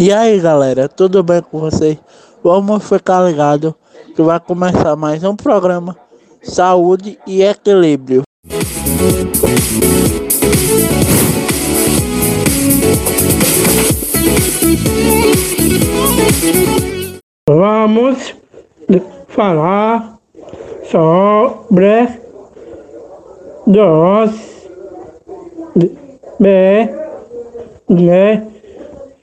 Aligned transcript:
E 0.00 0.10
aí 0.10 0.40
galera, 0.40 0.88
tudo 0.88 1.22
bem 1.22 1.42
com 1.42 1.60
vocês? 1.60 1.98
Vamos 2.42 2.88
ficar 2.88 3.20
ligado 3.20 3.74
que 4.16 4.22
vai 4.22 4.40
começar 4.40 4.96
mais 4.96 5.22
um 5.22 5.36
programa 5.36 5.94
Saúde 6.42 7.18
e 7.26 7.42
Equilíbrio. 7.42 8.22
Vamos 17.46 18.34
falar 19.28 20.18
sobre 20.90 22.08
dos 23.66 24.30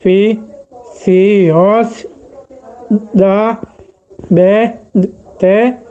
benefícios 0.05 0.56
da 3.13 3.61
beterraba. 4.29 5.81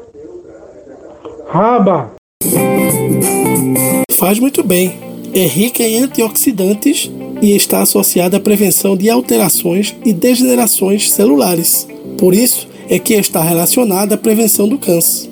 Faz 4.13 4.39
muito 4.39 4.63
bem. 4.65 4.95
É 5.35 5.45
rica 5.47 5.83
em 5.83 5.99
antioxidantes 5.99 7.11
e 7.43 7.55
está 7.55 7.83
associada 7.83 8.39
à 8.39 8.41
prevenção 8.41 8.97
de 8.97 9.11
alterações 9.11 9.95
e 10.05 10.13
degenerações 10.13 11.11
celulares. 11.11 11.87
Por 12.19 12.33
isso 12.35 12.67
é 12.89 12.99
que 12.99 13.15
está 13.15 13.43
relacionada 13.43 14.15
à 14.15 14.19
prevenção 14.19 14.67
do 14.69 14.79
câncer. 14.79 15.29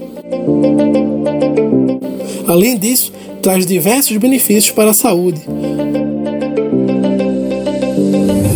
Além 2.47 2.77
disso, 2.77 3.13
traz 3.41 3.65
diversos 3.65 4.17
benefícios 4.19 4.71
para 4.71 4.91
a 4.91 4.95
saúde. 4.95 5.41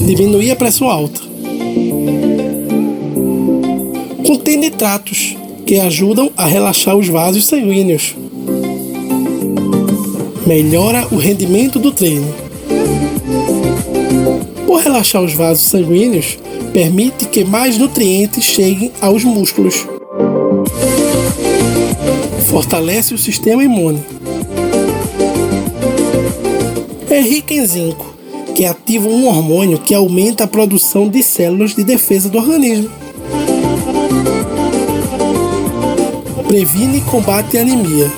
Diminuir 0.08 0.52
a 0.52 0.56
pressão 0.56 0.88
alta. 0.88 1.20
Contém 4.26 4.56
nitratos, 4.56 5.36
que 5.66 5.78
ajudam 5.78 6.32
a 6.34 6.46
relaxar 6.46 6.96
os 6.96 7.08
vasos 7.08 7.44
sanguíneos. 7.44 8.16
Melhora 10.46 11.06
o 11.12 11.16
rendimento 11.16 11.78
do 11.78 11.92
treino. 11.92 12.34
Por 14.66 14.80
relaxar 14.80 15.22
os 15.22 15.34
vasos 15.34 15.64
sanguíneos, 15.64 16.38
permite 16.72 17.26
que 17.26 17.44
mais 17.44 17.76
nutrientes 17.76 18.44
cheguem 18.44 18.90
aos 19.02 19.22
músculos. 19.24 19.86
Fortalece 22.48 23.12
o 23.12 23.18
sistema 23.18 23.62
imune. 23.62 24.02
É 27.10 27.20
rica 27.20 27.52
em 27.52 27.66
zinco, 27.66 28.17
que 28.58 28.64
ativa 28.64 29.06
um 29.06 29.28
hormônio 29.28 29.78
que 29.78 29.94
aumenta 29.94 30.42
a 30.42 30.48
produção 30.48 31.08
de 31.08 31.22
células 31.22 31.76
de 31.76 31.84
defesa 31.84 32.28
do 32.28 32.38
organismo. 32.38 32.90
Previne 36.48 36.98
e 36.98 37.00
combate 37.02 37.56
a 37.56 37.60
anemia. 37.60 38.10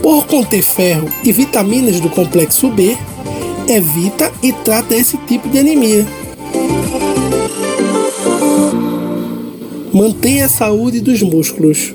Por 0.00 0.26
conter 0.26 0.62
ferro 0.62 1.06
e 1.22 1.32
vitaminas 1.32 2.00
do 2.00 2.08
complexo 2.08 2.70
B, 2.70 2.96
evita 3.68 4.32
e 4.42 4.50
trata 4.50 4.94
esse 4.94 5.18
tipo 5.18 5.46
de 5.50 5.58
anemia. 5.58 6.06
Mantém 9.92 10.40
a 10.40 10.48
saúde 10.48 11.02
dos 11.02 11.20
músculos. 11.20 11.94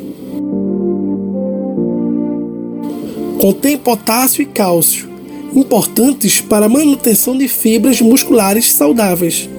Contém 3.39 3.77
potássio 3.77 4.41
e 4.41 4.45
cálcio, 4.45 5.09
importantes 5.55 6.41
para 6.41 6.67
a 6.67 6.69
manutenção 6.69 7.37
de 7.37 7.47
fibras 7.47 8.01
musculares 8.01 8.71
saudáveis. 8.71 9.49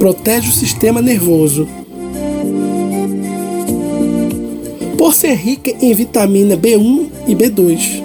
protege 0.00 0.48
o 0.48 0.52
sistema 0.52 1.02
nervoso. 1.02 1.68
Por 4.96 5.12
ser 5.12 5.34
rica 5.34 5.70
em 5.78 5.92
vitamina 5.92 6.56
B1 6.56 7.06
e 7.26 7.34
B2. 7.34 8.02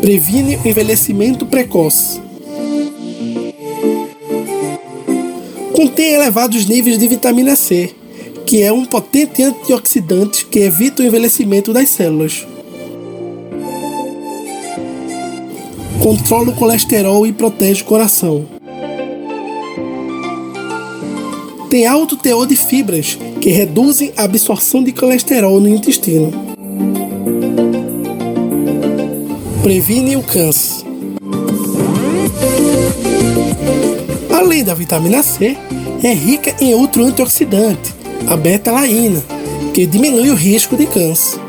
Previne 0.00 0.56
o 0.56 0.68
envelhecimento 0.68 1.46
precoce. 1.46 2.20
Contém 5.72 6.14
elevados 6.14 6.66
níveis 6.66 6.98
de 6.98 7.06
vitamina 7.06 7.54
C, 7.54 7.94
que 8.48 8.62
é 8.62 8.72
um 8.72 8.84
potente 8.84 9.42
antioxidante 9.42 10.46
que 10.46 10.60
evita 10.60 11.02
o 11.02 11.06
envelhecimento 11.06 11.72
das 11.72 11.90
células. 11.90 12.46
controla 16.08 16.50
o 16.50 16.54
colesterol 16.54 17.26
e 17.26 17.32
protege 17.34 17.82
o 17.82 17.84
coração. 17.84 18.46
Tem 21.68 21.86
alto 21.86 22.16
teor 22.16 22.46
de 22.46 22.56
fibras 22.56 23.18
que 23.42 23.50
reduzem 23.50 24.14
a 24.16 24.24
absorção 24.24 24.82
de 24.82 24.92
colesterol 24.92 25.60
no 25.60 25.68
intestino. 25.68 26.32
Previne 29.62 30.16
o 30.16 30.22
câncer. 30.22 30.86
Além 34.34 34.64
da 34.64 34.72
vitamina 34.72 35.22
C, 35.22 35.58
é 36.02 36.14
rica 36.14 36.54
em 36.58 36.74
outro 36.74 37.04
antioxidante, 37.04 37.92
a 38.26 38.36
beta-laína, 38.36 39.22
que 39.72 39.86
diminui 39.86 40.30
o 40.30 40.34
risco 40.34 40.76
de 40.76 40.86
câncer 40.86 41.48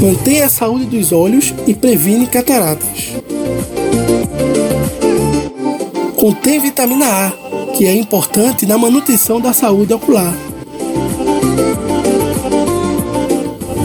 mantém 0.00 0.42
a 0.42 0.48
saúde 0.48 0.86
dos 0.86 1.12
olhos 1.12 1.54
e 1.66 1.74
previne 1.74 2.26
cataratas. 2.26 3.12
Contém 6.16 6.58
vitamina 6.58 7.06
A, 7.06 7.30
que 7.76 7.86
é 7.86 7.94
importante 7.94 8.64
na 8.66 8.78
manutenção 8.78 9.40
da 9.40 9.52
saúde 9.52 9.92
ocular. 9.92 10.34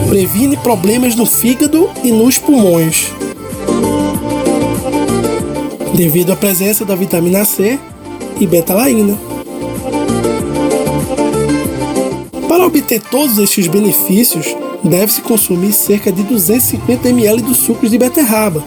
Previne 0.08 0.56
problemas 0.56 1.14
no 1.14 1.26
fígado 1.26 1.90
e 2.02 2.10
nos 2.10 2.38
pulmões. 2.38 3.12
Devido 5.94 6.32
à 6.32 6.36
presença 6.36 6.84
da 6.84 6.94
vitamina 6.94 7.44
C 7.44 7.78
e 8.40 8.46
beta-laína. 8.46 9.35
Para 12.48 12.66
obter 12.66 13.00
todos 13.00 13.38
estes 13.38 13.66
benefícios, 13.66 14.46
deve-se 14.84 15.20
consumir 15.20 15.72
cerca 15.72 16.12
de 16.12 16.22
250 16.22 17.08
ml 17.08 17.42
dos 17.42 17.56
sucos 17.58 17.90
de 17.90 17.98
beterraba 17.98 18.64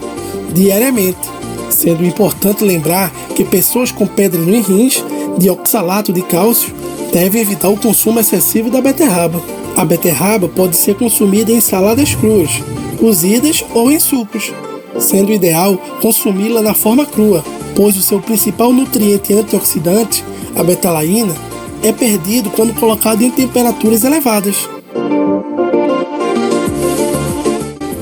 diariamente, 0.52 1.28
sendo 1.70 2.04
importante 2.04 2.64
lembrar 2.64 3.10
que 3.34 3.44
pessoas 3.44 3.90
com 3.90 4.06
pedra 4.06 4.40
nos 4.40 4.66
rins 4.66 5.02
de 5.38 5.48
oxalato 5.48 6.12
de 6.12 6.22
cálcio 6.22 6.74
devem 7.12 7.40
evitar 7.40 7.68
o 7.68 7.76
consumo 7.76 8.20
excessivo 8.20 8.70
da 8.70 8.80
beterraba. 8.80 9.40
A 9.76 9.84
beterraba 9.84 10.48
pode 10.48 10.76
ser 10.76 10.96
consumida 10.96 11.50
em 11.50 11.60
saladas 11.60 12.14
cruas, 12.14 12.50
cozidas 12.98 13.64
ou 13.72 13.90
em 13.90 13.98
sucos, 13.98 14.52
sendo 14.98 15.32
ideal 15.32 15.78
consumi-la 16.02 16.60
na 16.60 16.74
forma 16.74 17.06
crua, 17.06 17.42
pois 17.74 17.96
o 17.96 18.02
seu 18.02 18.20
principal 18.20 18.72
nutriente 18.72 19.32
antioxidante, 19.32 20.24
a 20.54 20.62
betalaína, 20.62 21.34
é 21.82 21.92
perdido 21.92 22.50
quando 22.50 22.74
colocado 22.74 23.22
em 23.22 23.30
temperaturas 23.30 24.04
elevadas. 24.04 24.68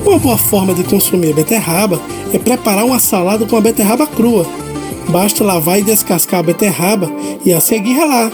Uma 0.05 0.17
boa 0.17 0.37
forma 0.37 0.73
de 0.73 0.83
consumir 0.83 1.33
beterraba 1.33 1.99
é 2.33 2.39
preparar 2.39 2.83
uma 2.83 2.99
salada 2.99 3.45
com 3.45 3.55
a 3.55 3.61
beterraba 3.61 4.07
crua. 4.07 4.45
Basta 5.09 5.43
lavar 5.43 5.79
e 5.79 5.83
descascar 5.83 6.39
a 6.39 6.43
beterraba 6.43 7.09
e 7.45 7.53
a 7.53 7.59
seguir 7.59 7.93
ralar. 7.93 8.31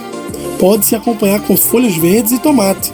Pode-se 0.60 0.96
acompanhar 0.96 1.42
com 1.42 1.56
folhas 1.56 1.96
verdes 1.96 2.32
e 2.32 2.40
tomate, 2.40 2.92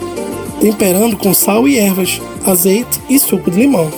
temperando 0.60 1.16
com 1.16 1.32
sal 1.32 1.66
e 1.66 1.78
ervas, 1.78 2.20
azeite 2.44 3.00
e 3.08 3.18
suco 3.18 3.50
de 3.50 3.60
limão. 3.60 3.88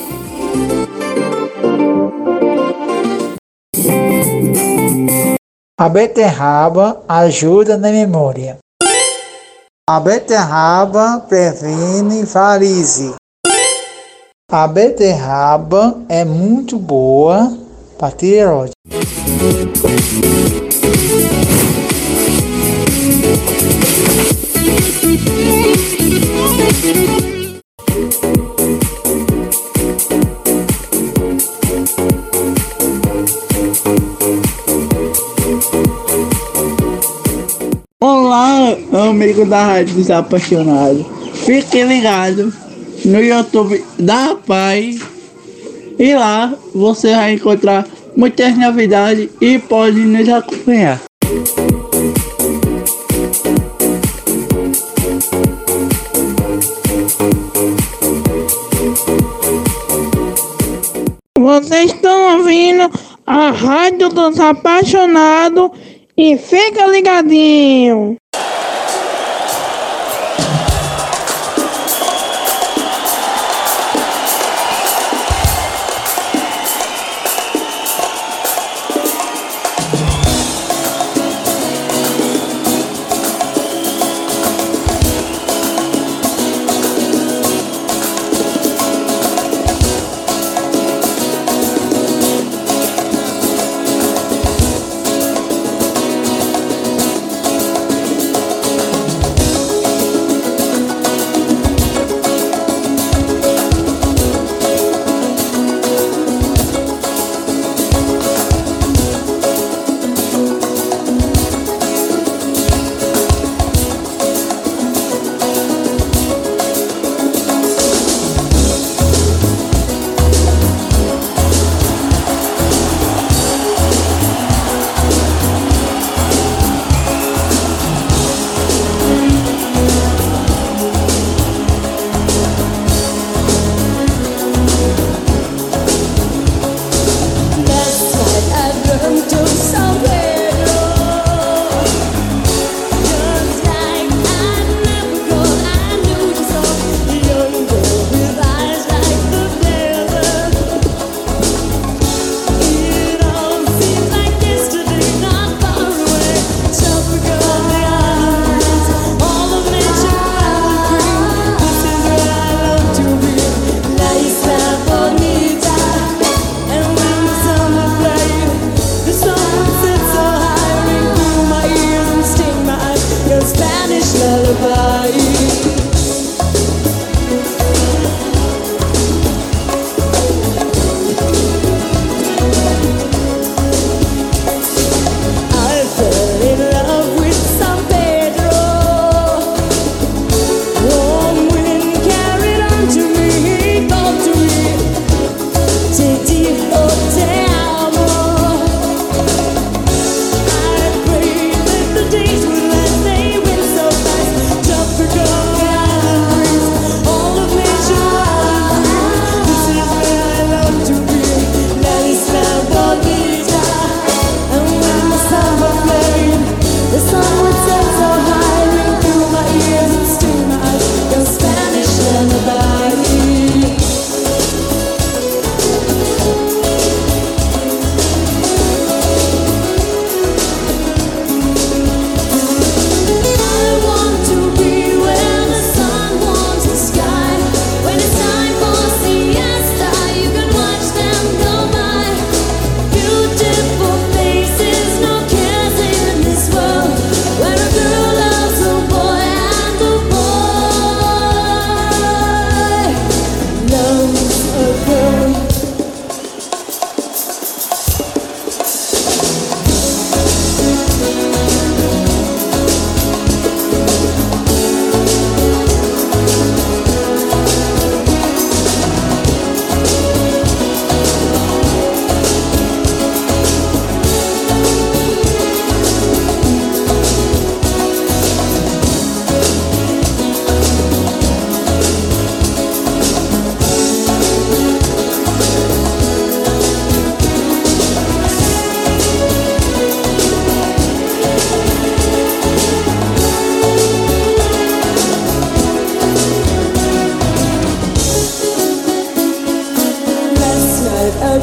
A 5.77 5.89
beterraba 5.89 7.03
ajuda 7.05 7.75
na 7.77 7.91
memória. 7.91 8.59
A 9.89 9.99
beterraba 9.99 11.19
previne 11.27 12.23
varize. 12.23 13.13
A 14.49 14.67
beterraba 14.69 16.01
é 16.07 16.23
muito 16.23 16.79
boa 16.79 17.51
para 17.99 18.15
tireoide. 18.15 18.71
Amigo 39.15 39.45
da 39.45 39.65
Rádio 39.65 39.95
dos 39.95 40.11
Apaixonados. 40.11 41.05
Fique 41.45 41.81
ligado 41.83 42.53
no 43.05 43.21
YouTube 43.21 43.81
da 43.97 44.35
Pai 44.35 44.99
e 45.97 46.13
lá 46.13 46.53
você 46.73 47.15
vai 47.15 47.33
encontrar 47.33 47.87
muitas 48.15 48.57
novidades 48.57 49.29
e 49.39 49.57
pode 49.57 49.99
nos 50.01 50.27
acompanhar. 50.27 51.01
Vocês 61.39 61.93
estão 61.93 62.39
ouvindo 62.39 62.91
a 63.25 63.51
Rádio 63.51 64.09
dos 64.09 64.41
Apaixonados 64.41 65.71
e 66.17 66.37
fica 66.37 66.85
ligadinho. 66.87 68.17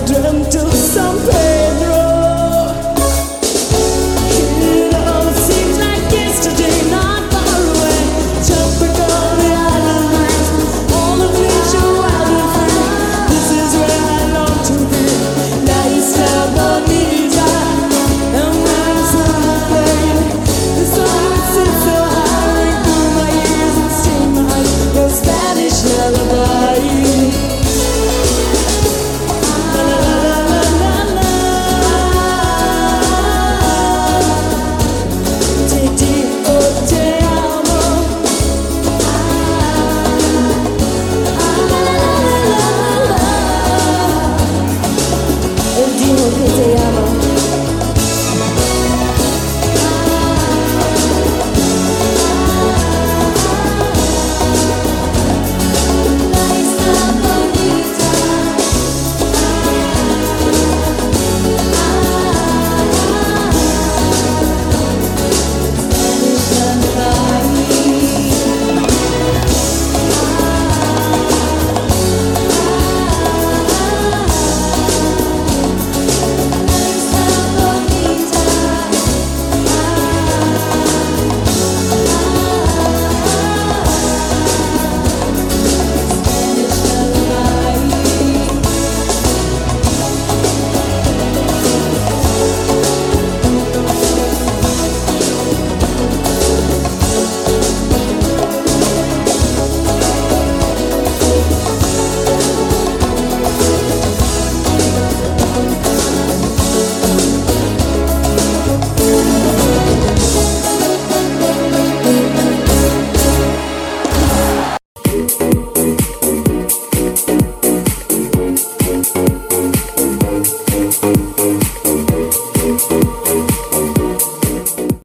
dreamt 0.06 0.54
of 0.56 0.74
something. 0.74 1.51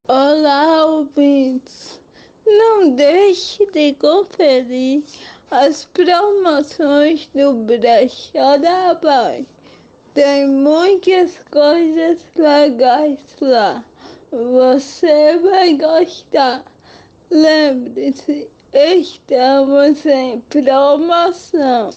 Ouvintes, 0.07 2.01
não 2.45 2.91
deixe 2.95 3.65
de 3.65 3.93
conferir 3.95 5.03
as 5.51 5.85
promoções 5.85 7.29
do 7.33 7.53
Brechó 7.53 8.57
da 8.57 8.95
Paz. 8.95 9.45
Tem 10.13 10.47
muitas 10.47 11.37
coisas 11.51 12.25
legais 12.35 13.23
lá. 13.41 13.85
Você 14.31 15.37
vai 15.39 15.73
gostar. 15.75 16.65
Lembre-se, 17.29 18.49
estamos 18.73 20.05
em 20.05 20.39
promoção. 20.41 21.91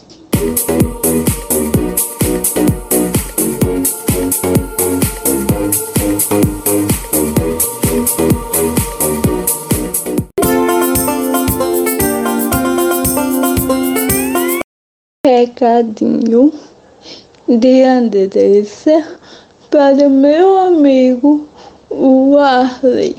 Recadinho 15.30 16.52
de 17.46 17.84
Andressa 17.84 19.16
para 19.70 20.08
meu 20.08 20.58
amigo 20.58 21.46
Warley. 21.88 23.14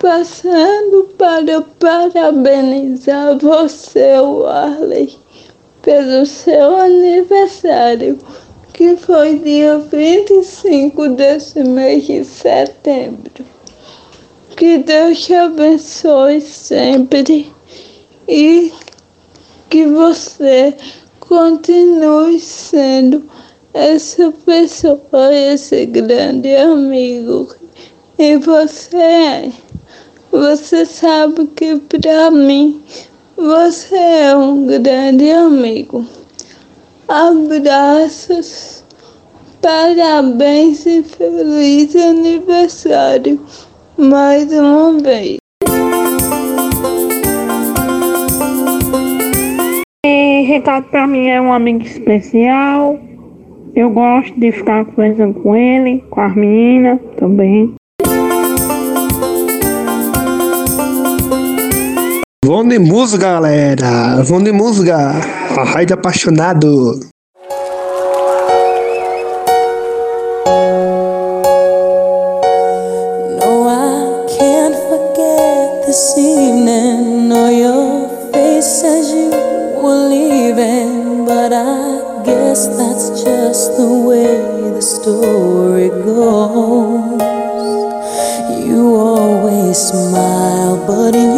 Passando 0.00 1.04
para 1.18 1.60
parabenizar 1.78 3.36
você, 3.38 4.18
Warley, 4.18 5.14
pelo 5.82 6.24
seu 6.24 6.76
aniversário, 6.76 8.18
que 8.72 8.96
foi 8.96 9.38
dia 9.40 9.76
25 9.76 11.10
desse 11.10 11.62
mês 11.62 12.06
de 12.06 12.24
setembro. 12.24 13.44
Que 14.56 14.78
Deus 14.78 15.20
te 15.26 15.34
abençoe 15.34 16.40
sempre 16.40 17.52
e 18.26 18.72
você 19.96 20.76
continue 21.20 22.38
sendo 22.38 23.24
essa 23.72 24.30
pessoa, 24.44 25.34
esse 25.34 25.86
grande 25.86 26.54
amigo 26.54 27.48
e 28.18 28.36
você 28.36 28.96
é. 28.96 29.52
Você 30.30 30.84
sabe 30.84 31.46
que 31.46 31.76
para 31.78 32.30
mim 32.30 32.82
você 33.36 33.96
é 33.96 34.36
um 34.36 34.66
grande 34.66 35.30
amigo. 35.30 36.04
Abraços, 37.08 38.84
parabéns 39.62 40.84
e 40.84 41.02
feliz 41.02 41.96
aniversário 41.96 43.40
mais 43.96 44.52
uma 44.52 44.92
vez. 44.98 45.45
Ricardo 50.56 50.86
pra 50.88 51.06
mim 51.06 51.28
é 51.28 51.38
um 51.38 51.52
amigo 51.52 51.82
especial. 51.82 52.98
Eu 53.74 53.90
gosto 53.90 54.40
de 54.40 54.50
ficar 54.52 54.86
conversando 54.86 55.34
com 55.34 55.54
ele, 55.54 56.02
com 56.08 56.18
as 56.22 56.34
meninas 56.34 56.98
também. 57.18 57.74
Vão 62.42 62.66
de 62.66 62.78
música, 62.78 63.32
galera. 63.32 64.22
Vão 64.22 64.42
de 64.42 64.50
música. 64.50 64.96
A 65.58 65.64
rádio 65.64 65.92
apaixonado. 65.92 67.00
Story 84.86 85.88
goes. 85.88 87.20
You 88.64 88.94
always 88.94 89.76
smile, 89.76 90.76
but 90.86 91.16
in 91.16 91.35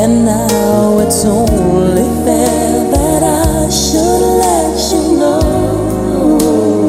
And 0.00 0.24
now 0.24 0.98
it's 1.00 1.24
only 1.26 2.08
fair 2.24 2.90
that 2.90 3.22
I 3.22 3.68
should 3.68 4.22
let 4.38 4.92
you 4.92 5.18
know 5.18 6.86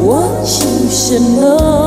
what 0.00 0.48
you 0.64 0.90
should 0.90 1.20
know. 1.38 1.81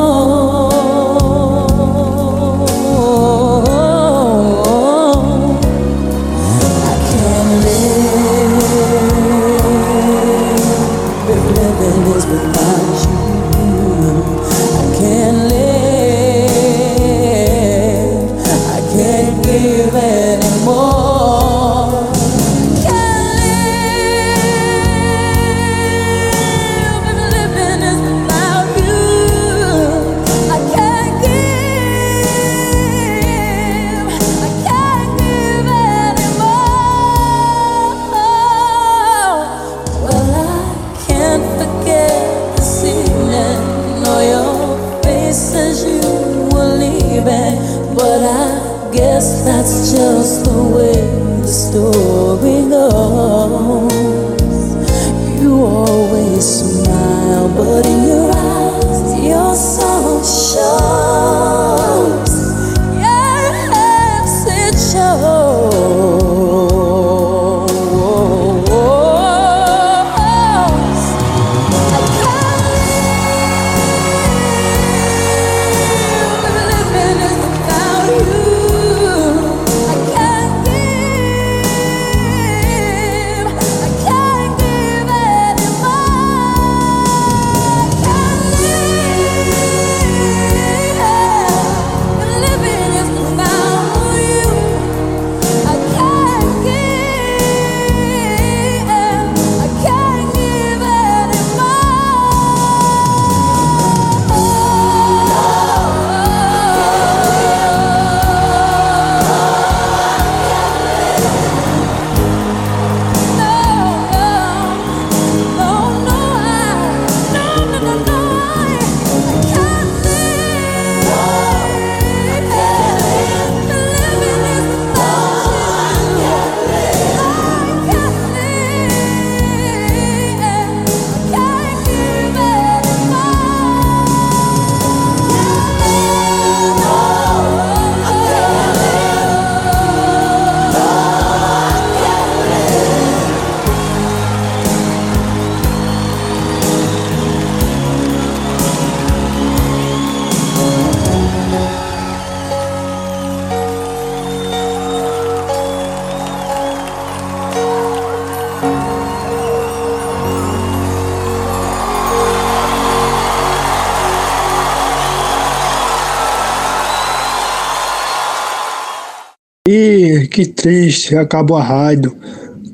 Que 170.35 170.45
triste, 170.45 171.15
acabou 171.15 171.55
a 171.55 171.63
rádio. 171.63 172.13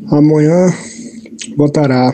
Amanhã 0.10 0.74
voltará. 1.56 2.12